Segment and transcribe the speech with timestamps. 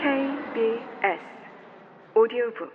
[0.00, 1.20] KBS
[2.16, 2.72] 오디오북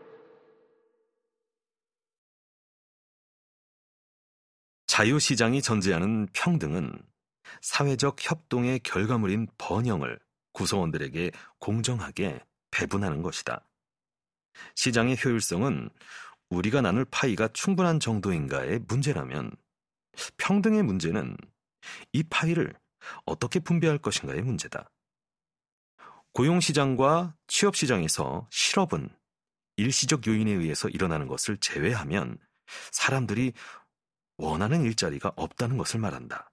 [4.85, 7.01] 자유시장이 전제하는 평등은
[7.61, 10.19] 사회적 협동의 결과물인 번영을
[10.51, 13.67] 구성원들에게 공정하게 배분하는 것이다.
[14.75, 15.89] 시장의 효율성은
[16.51, 19.51] 우리가 나눌 파이가 충분한 정도인가의 문제라면
[20.37, 21.37] 평등의 문제는
[22.13, 22.75] 이 파이를
[23.25, 24.91] 어떻게 분배할 것인가의 문제다.
[26.35, 29.09] 고용시장과 취업시장에서 실업은
[29.77, 32.37] 일시적 요인에 의해서 일어나는 것을 제외하면
[32.91, 33.53] 사람들이
[34.37, 36.51] 원하는 일자리가 없다는 것을 말한다.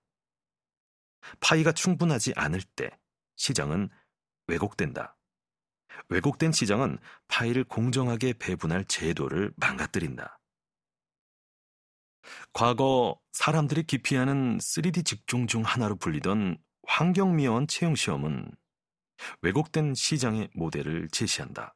[1.40, 2.90] 파이가 충분하지 않을 때
[3.34, 3.88] 시장은
[4.46, 5.16] 왜곡된다.
[6.08, 10.38] 왜곡된 시장은 파이를 공정하게 배분할 제도를 망가뜨린다.
[12.52, 16.56] 과거 사람들이 기피하는 3D 직종 중 하나로 불리던
[16.86, 18.52] 환경미화원 채용시험은
[19.42, 21.74] 왜곡된 시장의 모델을 제시한다.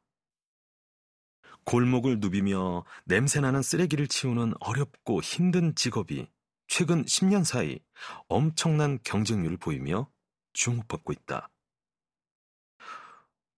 [1.65, 6.29] 골목을 누비며 냄새나는 쓰레기를 치우는 어렵고 힘든 직업이
[6.69, 7.81] 최근 10년 사이
[8.29, 10.11] 엄청난 경쟁률을 보이며
[10.53, 11.51] 주목받고 있다.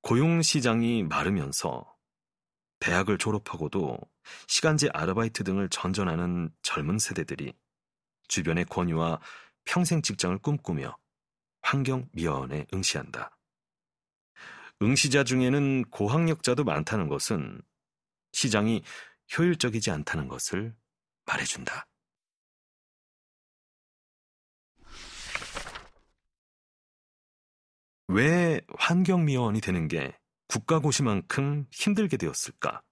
[0.02, 1.96] 고용시장이 마르면서
[2.80, 3.98] 대학을 졸업하고도
[4.46, 7.52] 시간제 아르바이트 등을 전전하는 젊은 세대들이
[8.28, 9.20] 주변의 권유와
[9.64, 10.96] 평생 직장을 꿈꾸며
[11.60, 13.37] 환경 미화원에 응시한다.
[14.82, 17.60] 응시자 중에는 고학력자도 많다는 것은
[18.32, 18.82] 시장이
[19.36, 20.74] 효율적이지 않다는 것을
[21.26, 21.86] 말해준다.
[28.08, 30.16] 왜 환경미화원이 되는 게
[30.48, 32.82] 국가고시만큼 힘들게 되었을까?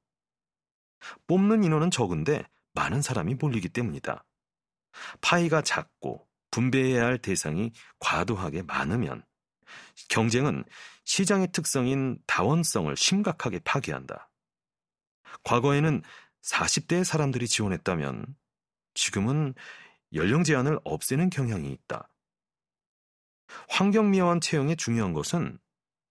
[1.26, 4.24] 뽑는 인원은 적은데 많은 사람이 몰리기 때문이다.
[5.22, 9.24] 파이가 작고 분배해야 할 대상이 과도하게 많으면
[10.08, 10.64] 경쟁은
[11.04, 14.28] 시장의 특성인 다원성을 심각하게 파괴한다.
[15.44, 16.02] 과거에는
[16.42, 18.26] 40대 사람들이 지원했다면
[18.94, 19.54] 지금은
[20.14, 22.08] 연령 제한을 없애는 경향이 있다.
[23.68, 25.58] 환경미화원 채용의 중요한 것은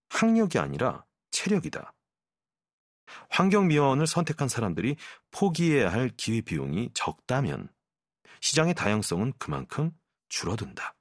[0.08, 1.92] 학력이 아니라 체력이다.
[3.30, 4.96] 환경미화원을 선택한 사람들이
[5.30, 7.68] 포기해야 할 기회 비용이 적다면
[8.40, 9.92] 시장의 다양성은 그만큼
[10.28, 10.95] 줄어든다.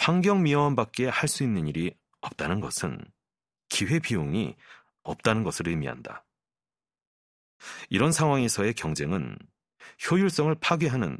[0.00, 2.98] 환경미화원밖에 할 수 있는 일이 없다는 것은
[3.68, 4.56] 기회 비용이
[5.02, 6.24] 없다는 것을 의미한다.
[7.90, 9.36] 이런 상황에서의 경쟁은
[10.10, 11.18] 효율성을 파괴하는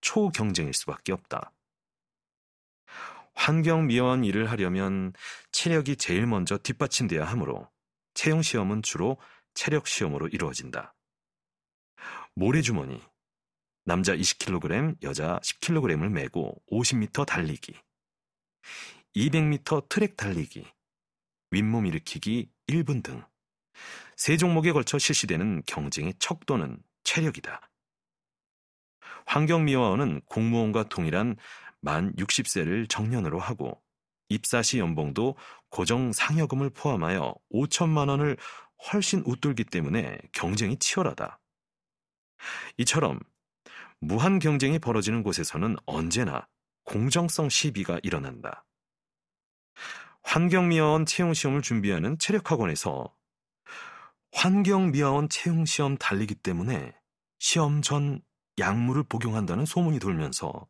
[0.00, 1.52] 초경쟁일 수밖에 없다.
[3.34, 5.12] 환경미화원 일을 하려면
[5.52, 7.70] 체력이 제일 먼저 뒷받침돼야 하므로
[8.14, 9.18] 채용시험은 주로
[9.52, 10.94] 체력시험으로 이루어진다.
[12.36, 13.02] 모래주머니,
[13.84, 17.78] 남자 20kg, 여자 10kg을 메고 50m 달리기,
[19.16, 20.66] 200m 트랙 달리기,
[21.50, 23.24] 윗몸 일으키기 1분 등
[24.16, 27.60] 세 종목에 걸쳐 실시되는 경쟁의 척도는 체력이다.
[29.26, 31.36] 환경미화원은 공무원과 동일한
[31.80, 33.82] 만 60세를 정년으로 하고
[34.28, 35.36] 입사 시 연봉도
[35.68, 38.36] 고정 상여금을 포함하여 5천만 원을
[38.92, 41.40] 훨씬 웃돌기 때문에 경쟁이 치열하다.
[42.78, 43.20] 이처럼
[44.00, 46.46] 무한 경쟁이 벌어지는 곳에서는 언제나
[46.84, 48.66] 공정성 시비가 일어난다.
[50.22, 53.14] 환경미화원 채용시험을 준비하는 체력학원에서
[54.32, 56.94] 환경미화원 채용시험 달리기 때문에
[57.38, 58.22] 시험 전
[58.58, 60.66] 약물을 복용한다는 소문이 돌면서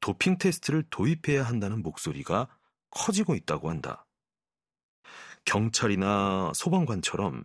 [0.00, 2.48] 도핑 테스트를 도입해야 한다는 목소리가
[2.90, 4.06] 커지고 있다고 한다.
[5.44, 7.44] 경찰이나 소방관처럼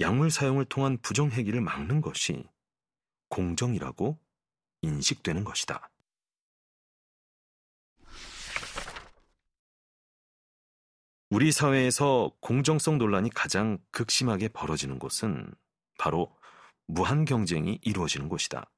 [0.00, 2.44] 약물 사용을 통한 부정행위를 막는 것이
[3.28, 4.18] 공정이라고
[4.82, 5.91] 인식되는 것이다.
[11.32, 15.50] 우리 사회에서 공정성 논란이 가장 극심하게 벌어지는 곳은
[15.98, 16.36] 바로
[16.86, 18.70] 무한 경쟁이 이루어지는 곳이다.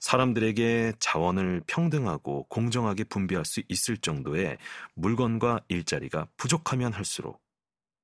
[0.00, 4.58] 사람들에게 자원을 평등하고 공정하게 분배할 수 있을 정도의
[4.96, 7.40] 물건과 일자리가 부족하면 할수록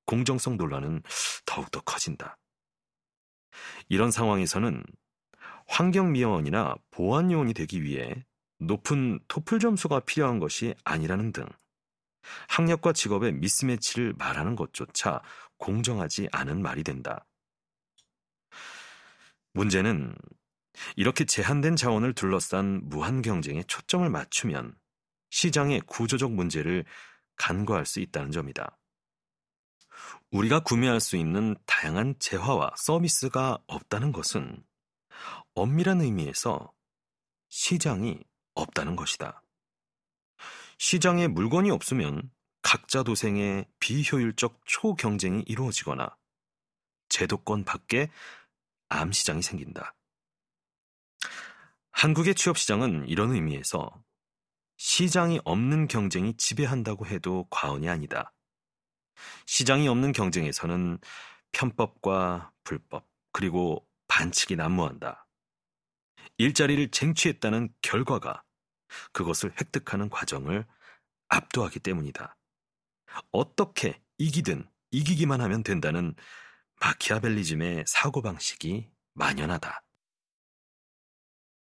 [0.07, 1.03] 공정성 논란은
[1.45, 2.39] 더욱더 커진다.
[3.87, 4.83] 이런 상황에서는
[5.67, 8.25] 환경미화원이나 보안요원이 되기 위해
[8.57, 11.45] 높은 토플 점수가 필요한 것이 아니라는 등
[12.47, 15.21] 학력과 직업의 미스매치를 말하는 것조차
[15.57, 17.25] 공정하지 않은 말이 된다.
[19.53, 20.15] 문제는
[20.95, 24.75] 이렇게 제한된 자원을 둘러싼 무한 경쟁에 초점을 맞추면
[25.29, 26.85] 시장의 구조적 문제를
[27.35, 28.77] 간과할 수 있다는 점이다.
[30.31, 34.63] 우리가 구매할 수 있는 다양한 재화와 서비스가 없다는 것은
[35.55, 36.71] 엄밀한 의미에서
[37.49, 38.23] 시장이
[38.53, 39.43] 없다는 것이다.
[40.81, 42.31] 시장에 물건이 없으면
[42.63, 46.17] 각자 도생의 비효율적 초경쟁이 이루어지거나
[47.07, 48.09] 제도권 밖에
[48.89, 49.93] 암시장이 생긴다.
[51.91, 54.03] 한국의 취업시장은 이런 의미에서
[54.77, 58.33] 시장이 없는 경쟁이 지배한다고 해도 과언이 아니다.
[59.45, 60.97] 시장이 없는 경쟁에서는
[61.51, 65.27] 편법과 불법, 그리고 반칙이 난무한다.
[66.39, 68.43] 일자리를 쟁취했다는 결과가
[69.11, 70.65] 그것을 획득하는 과정을
[71.29, 72.35] 압도하기 때문이다.
[73.31, 76.15] 어떻게 이기든 이기기만 하면 된다는
[76.79, 79.83] 마키아벨리즘의 사고방식이 만연하다.